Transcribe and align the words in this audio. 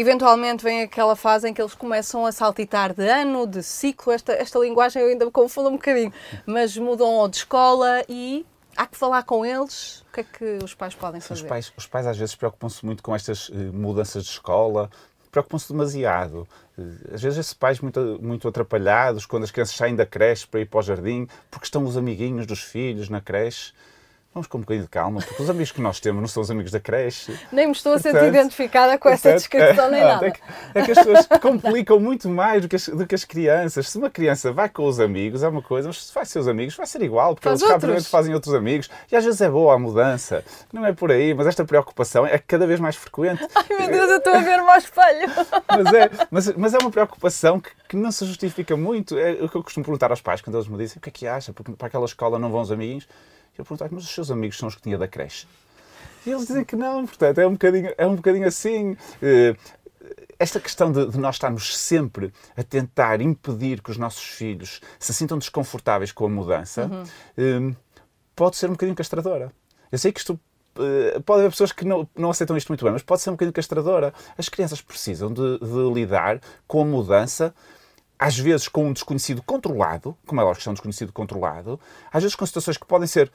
eventualmente 0.00 0.62
vem 0.62 0.82
aquela 0.82 1.16
fase 1.16 1.48
em 1.48 1.54
que 1.54 1.60
eles 1.60 1.74
começam 1.74 2.26
a 2.26 2.32
saltitar 2.32 2.92
de 2.94 3.08
ano, 3.08 3.46
de 3.46 3.62
ciclo, 3.62 4.12
esta, 4.12 4.32
esta 4.32 4.58
linguagem 4.58 5.00
eu 5.00 5.08
ainda 5.08 5.24
me 5.24 5.30
confundo 5.30 5.70
um 5.70 5.72
bocadinho, 5.72 6.12
mas 6.44 6.76
mudam 6.76 7.28
de 7.28 7.38
escola 7.38 8.04
e 8.08 8.44
há 8.76 8.86
que 8.86 8.96
falar 8.96 9.22
com 9.22 9.44
eles. 9.44 10.02
O 10.08 10.12
que 10.12 10.20
é 10.20 10.24
que 10.24 10.58
os 10.62 10.74
pais 10.74 10.94
podem 10.94 11.20
fazer? 11.20 11.42
Os 11.42 11.48
pais, 11.48 11.72
os 11.76 11.86
pais 11.86 12.06
às 12.06 12.18
vezes 12.18 12.34
preocupam-se 12.34 12.84
muito 12.84 13.02
com 13.02 13.14
estas 13.14 13.48
uh, 13.48 13.54
mudanças 13.72 14.24
de 14.24 14.30
escola, 14.30 14.90
preocupam-se 15.30 15.72
demasiado. 15.72 16.46
Uh, 16.76 17.14
às 17.14 17.22
vezes 17.22 17.38
esses 17.38 17.54
pais 17.54 17.80
muito, 17.80 18.18
muito 18.20 18.46
atrapalhados 18.46 19.24
quando 19.24 19.44
as 19.44 19.50
crianças 19.50 19.74
saem 19.74 19.96
da 19.96 20.04
creche 20.04 20.46
para 20.46 20.60
ir 20.60 20.66
para 20.66 20.78
o 20.78 20.82
jardim, 20.82 21.26
porque 21.50 21.64
estão 21.64 21.82
os 21.84 21.96
amiguinhos 21.96 22.46
dos 22.46 22.60
filhos 22.60 23.08
na 23.08 23.20
creche 23.22 23.72
vamos 24.36 24.46
com 24.46 24.58
um 24.58 24.60
bocadinho 24.60 24.84
de 24.84 24.90
calma, 24.90 25.20
porque 25.22 25.42
os 25.42 25.48
amigos 25.48 25.72
que 25.72 25.80
nós 25.80 25.98
temos 25.98 26.20
não 26.20 26.28
são 26.28 26.42
os 26.42 26.50
amigos 26.50 26.70
da 26.70 26.78
creche. 26.78 27.34
Nem 27.50 27.66
me 27.66 27.72
estou 27.72 27.94
a 27.94 27.98
sentir 27.98 28.24
identificada 28.24 28.98
com 28.98 29.08
essa 29.08 29.32
descrição, 29.32 29.90
nem 29.90 30.02
é, 30.02 30.04
nada. 30.12 30.26
É 30.26 30.30
que, 30.30 30.40
é 30.74 30.82
que, 30.82 30.90
as 30.90 30.98
pessoas 30.98 31.26
complicam 31.40 31.98
muito 31.98 32.28
mais 32.28 32.60
do 32.60 32.68
que, 32.68 32.76
as, 32.76 32.86
do 32.86 33.06
que, 33.06 33.14
as, 33.14 33.24
crianças. 33.24 33.88
Se 33.88 33.96
uma 33.96 34.10
criança 34.10 34.52
vai 34.52 34.68
com 34.68 34.84
os 34.84 35.00
amigos, 35.00 35.42
é 35.42 35.48
uma 35.48 35.62
coisa, 35.62 35.88
mas 35.88 36.04
se 36.04 36.14
vai 36.14 36.26
seus 36.26 36.46
amigos, 36.46 36.76
vai 36.76 36.86
ser 36.86 37.00
igual, 37.00 37.34
porque 37.34 37.48
Faz 37.48 37.62
eles 37.62 37.72
rapidamente 37.72 38.08
fazem 38.08 38.34
outros 38.34 38.52
amigos. 38.52 38.90
E 39.10 39.16
às 39.16 39.24
vezes 39.24 39.40
é 39.40 39.48
boa 39.48 39.74
a 39.74 39.78
mudança. 39.78 40.44
Não 40.70 40.84
é 40.84 40.92
por 40.92 41.10
aí, 41.10 41.32
mas 41.32 41.46
esta 41.46 41.64
preocupação 41.64 42.26
é 42.26 42.36
cada 42.36 42.66
vez 42.66 42.78
mais 42.78 42.94
frequente. 42.94 43.42
Ai 43.56 43.64
meu 43.70 43.88
Deus, 43.88 44.10
eu 44.10 44.18
estou 44.18 44.34
a 44.34 44.40
ver-me 44.40 44.68
ao 44.68 44.76
espelho. 44.76 45.32
mas, 45.66 45.94
é, 45.94 46.10
mas, 46.30 46.56
mas 46.56 46.74
é 46.74 46.78
uma 46.78 46.90
preocupação 46.90 47.58
que, 47.58 47.70
que 47.88 47.96
não 47.96 48.12
se 48.12 48.26
justifica 48.26 48.76
muito. 48.76 49.16
É 49.16 49.32
o 49.32 49.48
que 49.48 49.56
eu 49.56 49.62
costumo 49.62 49.82
perguntar 49.82 50.10
aos 50.10 50.20
pais 50.20 50.42
quando 50.42 50.56
eles 50.56 50.68
me 50.68 50.76
dizem 50.76 50.98
o 50.98 51.00
que 51.00 51.08
é 51.08 51.12
que 51.12 51.26
acha, 51.26 51.54
porque 51.54 51.72
para 51.72 51.86
aquela 51.86 52.04
escola 52.04 52.38
não 52.38 52.50
vão 52.50 52.60
os 52.60 52.70
amiguinhos. 53.56 53.58
Eu 53.58 53.64
perguntava, 53.64 53.90
mas 53.94 54.04
os 54.04 54.10
seus 54.10 54.30
amigos 54.30 54.58
são 54.58 54.68
os 54.68 54.74
que 54.74 54.82
tinha 54.82 54.98
da 54.98 55.08
creche? 55.08 55.46
E 56.26 56.30
eles 56.30 56.46
dizem 56.46 56.64
que 56.64 56.76
não, 56.76 57.06
portanto, 57.06 57.38
é 57.38 57.46
um 57.46 57.52
bocadinho, 57.52 57.94
é 57.96 58.06
um 58.06 58.16
bocadinho 58.16 58.46
assim. 58.46 58.96
Eh, 59.22 59.54
esta 60.38 60.60
questão 60.60 60.92
de, 60.92 61.06
de, 61.06 61.18
nós 61.18 61.36
estarmos 61.36 61.76
sempre 61.78 62.32
a 62.56 62.62
tentar 62.62 63.20
impedir 63.20 63.80
que 63.80 63.90
os 63.90 63.96
nossos 63.96 64.22
filhos 64.22 64.80
se 64.98 65.14
sintam 65.14 65.38
desconfortáveis 65.38 66.12
com 66.12 66.26
a 66.26 66.28
mudança 66.28 66.86
uhum. 66.86 67.04
Eh, 67.36 67.74
pode 68.34 68.56
ser 68.56 68.66
um 68.66 68.72
bocadinho 68.72 68.96
castradora. 68.96 69.50
Eu 69.90 69.98
sei 69.98 70.12
que 70.12 70.20
isto 70.20 70.38
eh, 70.78 71.20
pode 71.24 71.40
haver 71.40 71.50
pessoas 71.50 71.72
que 71.72 71.84
não, 71.84 72.08
não 72.14 72.30
aceitam 72.30 72.56
isto 72.56 72.68
muito 72.68 72.84
bem, 72.84 72.92
mas 72.92 73.02
pode 73.02 73.22
ser 73.22 73.30
um 73.30 73.34
bocadinho 73.34 73.52
castradora. 73.52 74.12
As 74.36 74.48
crianças 74.48 74.80
precisam 74.80 75.32
de, 75.32 75.58
de 75.58 75.94
lidar 75.94 76.40
com 76.66 76.82
a 76.82 76.84
mudança 76.84 77.54
às 78.18 78.38
vezes 78.38 78.68
com 78.68 78.86
um 78.86 78.92
desconhecido 78.92 79.42
controlado, 79.42 80.16
como 80.26 80.40
é 80.40 80.44
lógico 80.44 80.62
que 80.62 80.68
é 80.68 80.70
um 80.70 80.74
desconhecido 80.74 81.12
controlado, 81.12 81.78
às 82.12 82.22
vezes 82.22 82.34
com 82.36 82.46
situações 82.46 82.76
que 82.76 82.86
podem 82.86 83.06
ser 83.06 83.30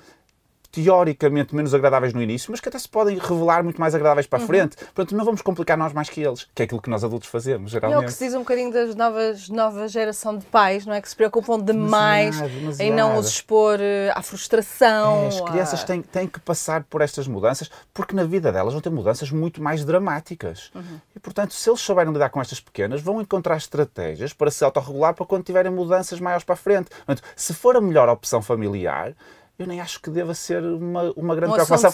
teoricamente 0.72 1.55
menos 1.55 1.73
agradáveis 1.73 2.14
no 2.14 2.22
início, 2.22 2.52
mas 2.52 2.59
que 2.59 2.69
até 2.69 2.80
se 2.80 2.88
podem 2.88 3.17
revelar 3.17 3.64
muito 3.64 3.80
mais 3.80 3.94
agradáveis 3.94 4.25
para 4.25 4.39
a 4.39 4.41
uhum. 4.41 4.47
frente. 4.47 4.78
Portanto, 4.78 5.16
não 5.16 5.25
vamos 5.25 5.41
complicar 5.41 5.78
nós 5.78 5.94
mais 5.94 6.09
que 6.09 6.22
eles, 6.22 6.47
que 6.55 6.61
é 6.61 6.66
aquilo 6.66 6.81
que 6.81 6.89
nós 6.89 7.03
adultos 7.03 7.30
fazemos, 7.30 7.72
geralmente. 7.72 8.02
É 8.02 8.05
o 8.05 8.08
que 8.08 8.13
se 8.13 8.25
diz 8.25 8.33
um 8.33 8.39
bocadinho 8.39 8.72
das 8.72 8.95
novas, 8.95 9.50
nova 9.50 9.88
geração 9.88 10.38
de 10.38 10.45
pais, 10.45 10.86
não 10.86 10.94
é? 10.94 11.02
Que 11.02 11.09
se 11.09 11.16
preocupam 11.16 11.59
demais 11.59 12.36
demasiado, 12.36 12.59
demasiado. 12.59 12.88
em 12.88 12.94
não 12.94 13.17
os 13.17 13.28
expor 13.28 13.80
eh, 13.80 14.11
à 14.16 14.22
frustração. 14.22 15.23
É, 15.23 15.28
as 15.28 15.41
crianças 15.41 15.83
têm, 15.83 16.02
têm 16.02 16.28
que 16.28 16.39
passar 16.39 16.83
por 16.83 17.02
estas 17.02 17.28
mudanças, 17.28 17.69
porque 17.94 18.16
na 18.16 18.23
vida 18.23 18.52
delas 18.52 18.73
vão 18.73 18.81
ter 18.81 18.89
mudanças 18.89 19.31
muito 19.31 19.61
mais 19.61 19.83
dramáticas. 19.83 20.72
Uhum. 20.73 21.00
E, 21.16 21.19
portanto, 21.19 21.53
se 21.53 21.69
eles 21.69 21.81
souberem 21.81 22.13
lidar 22.13 22.30
com 22.30 22.39
estas 22.39 22.59
pequenas, 22.59 23.02
vão 23.02 23.22
encontrar 23.22 23.58
estratégias 23.58 24.33
para 24.33 24.50
se 24.50 24.63
autorregular 24.63 25.13
para 25.13 25.25
quando 25.25 25.44
tiverem 25.44 25.72
mudanças 25.72 26.19
maiores 26.19 26.44
para 26.44 26.53
a 26.53 26.58
frente. 26.58 26.89
Portanto, 26.89 27.23
se 27.35 27.53
for 27.53 27.75
a 27.75 27.81
melhor 27.81 28.08
opção 28.09 28.41
familiar, 28.41 29.13
eu 29.61 29.67
nem 29.67 29.79
acho 29.79 30.01
que 30.01 30.09
deva 30.09 30.33
ser 30.33 30.63
uma, 30.63 31.11
uma 31.15 31.35
grande 31.35 31.51
uma 31.53 31.65
preocupação. 31.65 31.91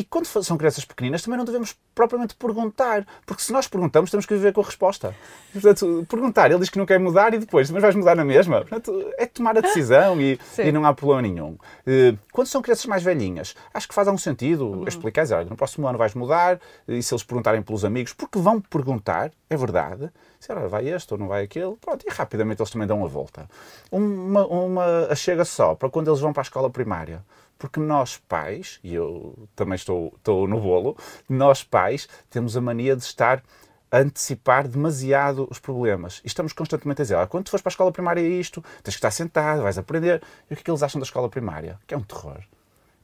E 0.00 0.04
quando 0.04 0.24
são 0.24 0.56
crianças 0.56 0.82
pequeninas, 0.82 1.20
também 1.20 1.36
não 1.36 1.44
devemos 1.44 1.76
propriamente 1.94 2.34
perguntar, 2.34 3.06
porque 3.26 3.42
se 3.42 3.52
nós 3.52 3.68
perguntamos, 3.68 4.10
temos 4.10 4.24
que 4.24 4.32
viver 4.32 4.50
com 4.50 4.62
a 4.62 4.64
resposta. 4.64 5.14
Portanto, 5.52 6.06
perguntar, 6.08 6.50
ele 6.50 6.58
diz 6.58 6.70
que 6.70 6.78
não 6.78 6.86
quer 6.86 6.98
mudar 6.98 7.34
e 7.34 7.38
depois, 7.38 7.70
mas 7.70 7.82
vais 7.82 7.94
mudar 7.94 8.14
na 8.14 8.24
mesma. 8.24 8.62
Portanto, 8.62 9.12
é 9.18 9.26
tomar 9.26 9.58
a 9.58 9.60
decisão 9.60 10.18
e, 10.18 10.40
e 10.56 10.72
não 10.72 10.86
há 10.86 10.94
problema 10.94 11.20
nenhum. 11.20 11.58
Eh, 11.86 12.14
quando 12.32 12.46
são 12.46 12.62
crianças 12.62 12.86
mais 12.86 13.02
velhinhas, 13.02 13.54
acho 13.74 13.86
que 13.86 13.94
faz 13.94 14.08
algum 14.08 14.16
sentido 14.16 14.68
uhum. 14.68 14.88
explicar, 14.88 15.30
olha, 15.32 15.44
no 15.50 15.54
próximo 15.54 15.86
ano 15.86 15.98
vais 15.98 16.14
mudar, 16.14 16.58
e 16.88 17.02
se 17.02 17.12
eles 17.12 17.22
perguntarem 17.22 17.60
pelos 17.60 17.84
amigos, 17.84 18.14
porque 18.14 18.38
vão 18.38 18.58
perguntar, 18.58 19.30
é 19.50 19.56
verdade, 19.58 20.10
se 20.38 20.50
ela 20.50 20.66
vai 20.66 20.88
este 20.88 21.12
ou 21.12 21.18
não 21.18 21.28
vai 21.28 21.44
aquele, 21.44 21.76
pronto, 21.76 22.06
e 22.08 22.10
rapidamente 22.10 22.62
eles 22.62 22.70
também 22.70 22.88
dão 22.88 23.04
a 23.04 23.06
volta. 23.06 23.46
Uma, 23.92 24.46
uma 24.46 25.14
chega 25.14 25.44
só 25.44 25.74
para 25.74 25.90
quando 25.90 26.08
eles 26.08 26.20
vão 26.20 26.32
para 26.32 26.40
a 26.40 26.44
escola 26.44 26.70
primária. 26.70 27.22
Porque 27.60 27.78
nós 27.78 28.16
pais, 28.16 28.80
e 28.82 28.94
eu 28.94 29.46
também 29.54 29.74
estou, 29.74 30.14
estou 30.16 30.48
no 30.48 30.58
bolo, 30.58 30.96
nós 31.28 31.62
pais 31.62 32.08
temos 32.30 32.56
a 32.56 32.60
mania 32.60 32.96
de 32.96 33.02
estar 33.02 33.42
a 33.90 33.98
antecipar 33.98 34.66
demasiado 34.66 35.46
os 35.50 35.58
problemas. 35.58 36.22
E 36.24 36.26
estamos 36.26 36.54
constantemente 36.54 37.02
a 37.02 37.04
dizer, 37.04 37.16
ah, 37.16 37.26
quando 37.26 37.44
tu 37.44 37.50
fores 37.50 37.60
para 37.62 37.68
a 37.68 37.74
escola 37.74 37.92
primária 37.92 38.22
é 38.22 38.24
isto, 38.24 38.62
tens 38.82 38.94
que 38.94 38.98
estar 38.98 39.10
sentado, 39.10 39.62
vais 39.62 39.76
aprender. 39.76 40.22
E 40.48 40.54
o 40.54 40.56
que 40.56 40.62
é 40.62 40.64
que 40.64 40.70
eles 40.70 40.82
acham 40.82 40.98
da 40.98 41.04
escola 41.04 41.28
primária? 41.28 41.78
Que 41.86 41.92
é 41.92 41.98
um 41.98 42.02
terror 42.02 42.40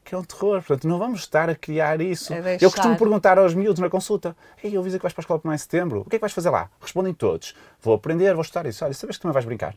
que 0.02 0.14
é 0.14 0.18
um 0.18 0.22
terror. 0.22 0.62
Portanto, 0.62 0.86
não 0.86 1.00
vamos 1.00 1.20
estar 1.20 1.50
a 1.50 1.54
criar 1.56 2.00
isso. 2.00 2.32
É 2.32 2.58
eu 2.60 2.70
costumo 2.70 2.96
perguntar 2.96 3.38
aos 3.38 3.54
miúdos 3.54 3.80
na 3.80 3.90
consulta: 3.90 4.36
Ei, 4.62 4.76
eu 4.76 4.80
aviso 4.80 4.98
que 4.98 5.02
vais 5.02 5.12
para 5.12 5.20
a 5.20 5.24
escola 5.24 5.40
primária 5.40 5.56
em 5.56 5.58
setembro, 5.58 6.02
o 6.02 6.04
que 6.04 6.14
é 6.14 6.18
que 6.18 6.20
vais 6.20 6.32
fazer 6.32 6.48
lá? 6.48 6.70
Respondem 6.80 7.12
todos: 7.12 7.56
Vou 7.82 7.92
aprender, 7.92 8.32
vou 8.32 8.42
estudar 8.42 8.66
isso. 8.66 8.84
Olha, 8.84 8.94
sabes 8.94 9.16
que 9.16 9.22
também 9.22 9.34
vais 9.34 9.44
brincar. 9.44 9.74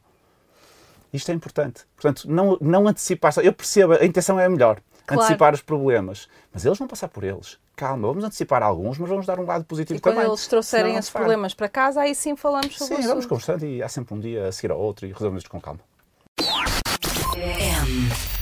Isto 1.12 1.32
é 1.32 1.34
importante. 1.34 1.86
Portanto, 1.96 2.30
não, 2.30 2.58
não 2.62 2.88
antecipar. 2.88 3.34
Eu 3.42 3.54
percebo, 3.54 3.94
a 3.94 4.06
intenção 4.06 4.40
é 4.40 4.46
a 4.46 4.50
melhor. 4.50 4.80
Claro. 5.06 5.24
Antecipar 5.24 5.54
os 5.54 5.62
problemas. 5.62 6.28
Mas 6.54 6.66
eles 6.66 6.78
vão 6.78 6.88
passar 6.88 7.08
por 7.08 7.24
eles. 7.24 7.58
Calma, 7.76 8.08
vamos 8.08 8.24
antecipar 8.24 8.62
alguns, 8.62 8.98
mas 8.98 9.10
vamos 9.10 9.26
dar 9.26 9.40
um 9.40 9.46
lado 9.46 9.64
positivo 9.64 9.98
e 9.98 10.02
também. 10.02 10.20
quando 10.20 10.28
eles 10.32 10.48
trouxerem 10.48 10.96
esses 10.98 11.10
problemas 11.10 11.54
para 11.54 11.70
casa, 11.70 12.02
aí 12.02 12.14
sim 12.14 12.36
falamos 12.36 12.78
sobre 12.78 12.98
Sim, 12.98 13.08
vamos 13.08 13.26
conversando 13.26 13.66
e 13.66 13.82
há 13.82 13.88
sempre 13.88 14.14
um 14.14 14.20
dia 14.20 14.48
a 14.48 14.52
seguir 14.52 14.72
ao 14.72 14.80
outro 14.80 15.08
e 15.08 15.14
resolvemos 15.14 15.44
isto 15.44 15.50
com 15.50 15.62
calma. 15.62 15.80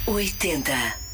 M80 0.08 1.07